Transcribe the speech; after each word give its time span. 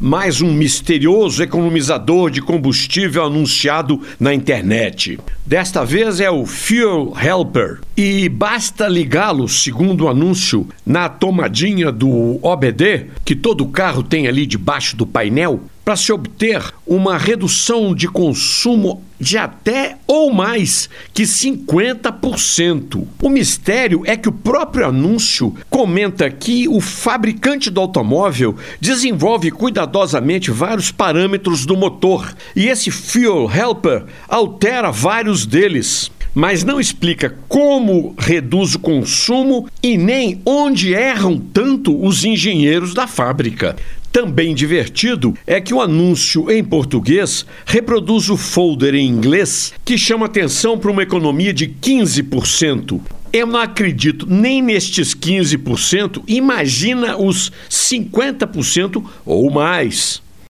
mais 0.00 0.40
um 0.40 0.52
misterioso 0.52 1.42
economizador 1.42 2.30
de 2.30 2.40
combustível 2.40 3.24
anunciado 3.24 4.00
na 4.18 4.32
internet. 4.32 5.18
Desta 5.48 5.82
vez 5.82 6.20
é 6.20 6.30
o 6.30 6.44
Fuel 6.44 7.14
Helper 7.18 7.80
e 7.96 8.28
basta 8.28 8.86
ligá-lo, 8.86 9.48
segundo 9.48 10.04
o 10.04 10.08
anúncio, 10.10 10.68
na 10.84 11.08
tomadinha 11.08 11.90
do 11.90 12.38
OBD, 12.42 13.06
que 13.24 13.34
todo 13.34 13.66
carro 13.66 14.02
tem 14.02 14.28
ali 14.28 14.44
debaixo 14.44 14.94
do 14.94 15.06
painel, 15.06 15.62
para 15.88 15.96
se 15.96 16.12
obter 16.12 16.62
uma 16.86 17.16
redução 17.16 17.94
de 17.94 18.06
consumo 18.06 19.02
de 19.18 19.36
até 19.36 19.96
ou 20.06 20.32
mais 20.32 20.88
que 21.12 21.22
50%. 21.22 23.06
O 23.20 23.28
mistério 23.28 24.02
é 24.04 24.16
que 24.16 24.28
o 24.28 24.32
próprio 24.32 24.86
anúncio 24.86 25.54
comenta 25.68 26.30
que 26.30 26.68
o 26.68 26.80
fabricante 26.80 27.70
do 27.70 27.80
automóvel 27.80 28.54
desenvolve 28.80 29.50
cuidadosamente 29.50 30.50
vários 30.50 30.92
parâmetros 30.92 31.66
do 31.66 31.76
motor 31.76 32.34
e 32.54 32.68
esse 32.68 32.90
Fuel 32.90 33.50
Helper 33.50 34.04
altera 34.28 34.90
vários 34.90 35.37
deles 35.46 36.10
mas 36.34 36.62
não 36.62 36.78
explica 36.78 37.34
como 37.48 38.14
reduz 38.16 38.76
o 38.76 38.78
consumo 38.78 39.68
e 39.82 39.96
nem 39.96 40.40
onde 40.46 40.94
erram 40.94 41.36
tanto 41.36 42.00
os 42.00 42.24
engenheiros 42.24 42.94
da 42.94 43.08
fábrica. 43.08 43.74
Também 44.12 44.54
divertido 44.54 45.34
é 45.46 45.60
que 45.60 45.74
o 45.74 45.80
anúncio 45.80 46.50
em 46.50 46.62
português 46.62 47.44
reproduz 47.66 48.30
o 48.30 48.36
folder 48.36 48.94
em 48.94 49.06
inglês 49.06 49.72
que 49.84 49.98
chama 49.98 50.26
atenção 50.26 50.78
para 50.78 50.90
uma 50.90 51.02
economia 51.02 51.52
de 51.52 51.66
15%. 51.66 53.00
Eu 53.32 53.46
não 53.46 53.60
acredito 53.60 54.24
nem 54.28 54.62
nestes 54.62 55.14
15%, 55.14 56.22
imagina 56.26 57.16
os 57.16 57.52
50% 57.68 59.04
ou 59.26 59.50
mais. 59.50 60.22